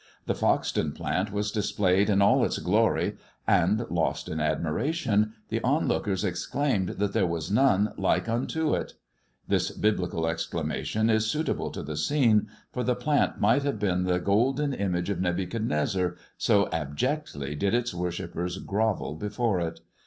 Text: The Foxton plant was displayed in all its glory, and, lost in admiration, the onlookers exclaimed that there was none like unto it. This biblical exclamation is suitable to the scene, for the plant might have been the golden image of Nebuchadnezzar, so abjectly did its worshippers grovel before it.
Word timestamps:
The 0.25 0.33
Foxton 0.33 0.95
plant 0.95 1.31
was 1.31 1.51
displayed 1.51 2.09
in 2.09 2.23
all 2.23 2.43
its 2.43 2.57
glory, 2.57 3.17
and, 3.45 3.85
lost 3.91 4.27
in 4.29 4.39
admiration, 4.39 5.33
the 5.49 5.61
onlookers 5.61 6.23
exclaimed 6.23 6.89
that 6.97 7.13
there 7.13 7.27
was 7.27 7.51
none 7.51 7.93
like 7.99 8.27
unto 8.27 8.73
it. 8.73 8.93
This 9.47 9.69
biblical 9.69 10.25
exclamation 10.25 11.07
is 11.11 11.27
suitable 11.29 11.69
to 11.69 11.83
the 11.83 11.95
scene, 11.97 12.47
for 12.71 12.83
the 12.83 12.95
plant 12.95 13.39
might 13.39 13.61
have 13.61 13.77
been 13.77 14.05
the 14.05 14.17
golden 14.19 14.73
image 14.73 15.11
of 15.11 15.21
Nebuchadnezzar, 15.21 16.15
so 16.35 16.67
abjectly 16.71 17.53
did 17.55 17.75
its 17.75 17.93
worshippers 17.93 18.57
grovel 18.57 19.13
before 19.13 19.59
it. 19.59 19.81